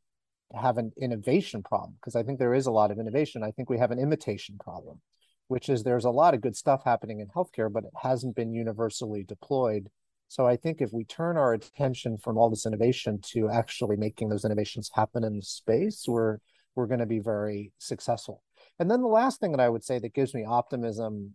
have 0.53 0.77
an 0.77 0.91
innovation 0.99 1.63
problem 1.63 1.95
because 1.99 2.15
I 2.15 2.23
think 2.23 2.39
there 2.39 2.53
is 2.53 2.65
a 2.65 2.71
lot 2.71 2.91
of 2.91 2.99
innovation. 2.99 3.43
I 3.43 3.51
think 3.51 3.69
we 3.69 3.77
have 3.77 3.91
an 3.91 3.99
imitation 3.99 4.57
problem, 4.59 4.99
which 5.47 5.69
is 5.69 5.83
there's 5.83 6.05
a 6.05 6.09
lot 6.09 6.33
of 6.33 6.41
good 6.41 6.55
stuff 6.55 6.81
happening 6.83 7.19
in 7.19 7.27
healthcare, 7.27 7.71
but 7.71 7.83
it 7.83 7.93
hasn't 8.01 8.35
been 8.35 8.53
universally 8.53 9.23
deployed. 9.23 9.89
So 10.27 10.47
I 10.47 10.55
think 10.55 10.81
if 10.81 10.93
we 10.93 11.03
turn 11.03 11.37
our 11.37 11.53
attention 11.53 12.17
from 12.17 12.37
all 12.37 12.49
this 12.49 12.65
innovation 12.65 13.19
to 13.33 13.49
actually 13.49 13.97
making 13.97 14.29
those 14.29 14.45
innovations 14.45 14.89
happen 14.93 15.23
in 15.23 15.37
the 15.37 15.43
space, 15.43 16.05
we're 16.07 16.39
we're 16.73 16.87
going 16.87 17.01
to 17.01 17.05
be 17.05 17.19
very 17.19 17.73
successful. 17.79 18.41
And 18.79 18.89
then 18.89 19.01
the 19.01 19.07
last 19.07 19.41
thing 19.41 19.51
that 19.51 19.59
I 19.59 19.67
would 19.67 19.83
say 19.83 19.99
that 19.99 20.13
gives 20.13 20.33
me 20.33 20.45
optimism 20.45 21.33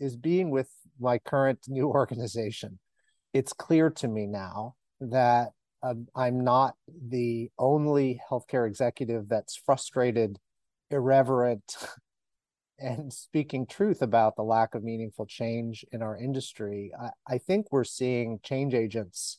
is 0.00 0.16
being 0.16 0.50
with 0.50 0.68
my 1.00 1.18
current 1.18 1.60
new 1.68 1.88
organization. 1.88 2.78
It's 3.32 3.52
clear 3.52 3.90
to 3.90 4.08
me 4.08 4.26
now 4.26 4.76
that 5.00 5.50
uh, 5.82 5.94
I'm 6.14 6.44
not 6.44 6.76
the 7.08 7.50
only 7.58 8.20
healthcare 8.30 8.66
executive 8.66 9.28
that's 9.28 9.56
frustrated, 9.56 10.38
irreverent, 10.90 11.76
and 12.78 13.12
speaking 13.12 13.66
truth 13.66 14.02
about 14.02 14.36
the 14.36 14.42
lack 14.42 14.74
of 14.74 14.82
meaningful 14.82 15.26
change 15.26 15.84
in 15.92 16.02
our 16.02 16.16
industry. 16.16 16.92
I, 16.98 17.10
I 17.34 17.38
think 17.38 17.66
we're 17.70 17.84
seeing 17.84 18.40
change 18.42 18.74
agents 18.74 19.38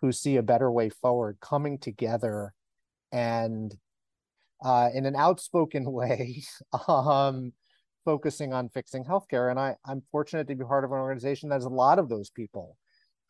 who 0.00 0.12
see 0.12 0.36
a 0.36 0.42
better 0.42 0.70
way 0.70 0.90
forward 0.90 1.38
coming 1.40 1.78
together 1.78 2.52
and 3.12 3.74
uh, 4.62 4.90
in 4.92 5.06
an 5.06 5.14
outspoken 5.14 5.84
way, 5.92 6.42
um, 6.88 7.52
focusing 8.04 8.52
on 8.52 8.68
fixing 8.68 9.04
healthcare. 9.04 9.50
And 9.50 9.58
I, 9.58 9.76
I'm 9.84 10.02
fortunate 10.10 10.46
to 10.48 10.54
be 10.54 10.64
part 10.64 10.84
of 10.84 10.92
an 10.92 10.98
organization 10.98 11.48
that 11.48 11.56
has 11.56 11.64
a 11.64 11.70
lot 11.70 11.98
of 11.98 12.08
those 12.08 12.30
people. 12.30 12.76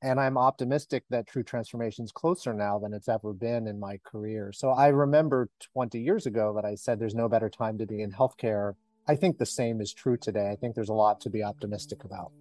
And 0.02 0.21
I'm 0.21 0.37
optimistic 0.37 1.04
that 1.09 1.26
true 1.26 1.43
transformation 1.43 2.04
is 2.04 2.12
closer 2.12 2.52
now 2.52 2.78
than 2.78 2.93
it's 2.93 3.09
ever 3.09 3.33
been 3.33 3.66
in 3.66 3.81
my 3.81 3.99
career. 4.04 4.52
So 4.52 4.71
I 4.71 4.88
remember 4.88 5.49
20 5.73 5.99
years 5.99 6.26
ago 6.26 6.52
that 6.57 6.64
I 6.64 6.75
said 6.75 6.99
there's 6.99 7.14
no 7.14 7.28
better 7.28 7.49
time 7.49 7.78
to 7.78 7.87
be 7.87 8.02
in 8.02 8.12
healthcare. 8.12 8.75
I 9.09 9.16
think 9.16 9.38
the 9.38 9.47
same 9.47 9.81
is 9.81 9.95
true 9.95 10.19
today. 10.19 10.50
I 10.50 10.57
think 10.57 10.75
there's 10.75 10.90
a 10.90 10.95
lot 10.95 11.21
to 11.23 11.31
be 11.31 11.43
optimistic 11.43 12.04
about. 12.04 12.33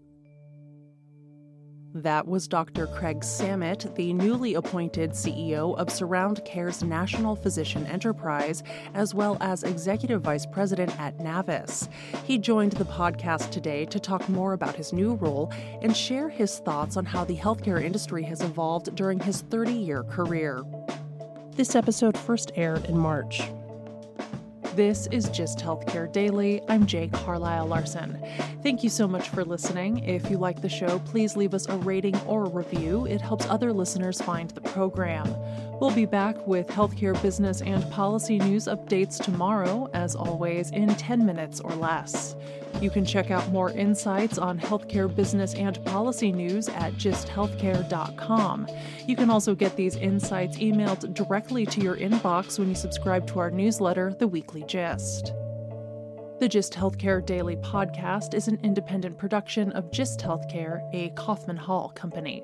That 1.96 2.28
was 2.28 2.48
Dr. 2.48 2.88
Craig 2.88 3.20
Samitt, 3.20 3.94
the 3.94 4.14
newly 4.14 4.56
appointed 4.56 5.12
CEO 5.12 5.78
of 5.78 5.92
Surround 5.92 6.44
Care's 6.44 6.82
National 6.82 7.36
Physician 7.36 7.86
Enterprise, 7.86 8.64
as 8.96 9.14
well 9.14 9.38
as 9.42 9.62
Executive 9.62 10.24
Vice 10.24 10.48
President 10.48 11.00
at 11.00 11.20
Navvis. 11.20 11.88
He 12.24 12.40
joined 12.40 12.72
the 12.74 12.86
podcast 12.86 13.52
today 13.52 13.86
to 13.86 14.00
talk 14.00 14.28
more 14.28 14.54
about 14.54 14.76
his 14.76 14.92
new 14.92 15.14
role 15.14 15.54
and 15.84 15.96
share 15.96 16.30
his 16.30 16.58
thoughts 16.58 16.98
on 16.98 17.06
how 17.06 17.26
the 17.26 17.38
healthcare 17.38 17.84
industry 17.84 18.24
has 18.24 18.42
evolved 18.42 18.96
during 18.96 19.20
his 19.20 19.42
30 19.42 19.74
year 19.74 20.02
career. 20.02 20.64
This 21.52 21.76
episode 21.76 22.18
first 22.18 22.52
aired 22.56 22.86
in 22.86 22.98
March. 22.98 23.44
This 24.76 25.08
is 25.12 25.30
Gist 25.30 25.60
Healthcare 25.60 26.12
Daily. 26.12 26.60
I'm 26.68 26.88
Jay 26.88 27.08
Carlisle 27.08 27.68
Larson. 27.68 28.18
Thank 28.64 28.84
you 28.84 28.90
so 28.90 29.08
much 29.08 29.30
for 29.30 29.46
listening. 29.46 30.00
If 30.04 30.32
you 30.32 30.40
like 30.40 30.64
the 30.64 30.70
show, 30.70 30.98
please 30.98 31.38
leave 31.38 31.54
us 31.54 31.68
a 31.68 31.78
rating 31.78 32.20
or 32.22 32.46
a 32.46 32.50
review. 32.50 33.06
It 33.06 33.22
helps 33.22 33.46
other 33.46 33.72
listeners 33.72 34.20
find 34.20 34.50
the 34.50 34.62
program. 34.62 35.32
We'll 35.84 35.94
be 35.94 36.06
back 36.06 36.48
with 36.48 36.68
healthcare 36.68 37.22
business 37.22 37.62
and 37.62 37.84
policy 37.92 38.40
news 38.40 38.68
updates 38.68 39.22
tomorrow, 39.22 39.90
as 39.94 40.16
always, 40.16 40.72
in 40.72 40.88
10 40.88 41.26
minutes 41.26 41.60
or 41.60 41.72
less. 41.76 42.38
You 42.80 42.90
can 42.90 43.04
check 43.04 43.32
out 43.32 43.50
more 43.50 43.70
insights 43.70 44.38
on 44.38 44.58
healthcare 44.58 45.14
business 45.14 45.54
and 45.56 45.84
policy 45.84 46.32
news 46.32 46.70
at 46.70 46.94
gisthealthcare.com. 46.94 48.68
You 49.08 49.16
can 49.18 49.30
also 49.30 49.56
get 49.56 49.76
these 49.76 49.98
insights 49.98 50.58
emailed 50.58 51.14
directly 51.14 51.66
to 51.66 51.82
your 51.82 51.98
inbox 51.98 52.58
when 52.58 52.70
you 52.70 52.76
subscribe 52.76 53.28
to 53.28 53.40
our 53.40 53.52
newsletter, 53.52 54.16
The 54.18 54.28
Weekly 54.30 54.64
Gist. 54.66 55.34
The 56.40 56.48
Gist 56.48 56.72
Healthcare 56.72 57.26
Daily 57.26 57.58
podcast 57.58 58.34
is 58.34 58.48
an 58.48 58.58
independent 58.64 59.18
production 59.18 59.74
of 59.74 59.92
Gist 59.92 60.22
Healthcare, 60.22 60.80
a 60.94 61.10
Kaufman 61.18 61.58
Hall 61.58 61.90
company. 61.94 62.42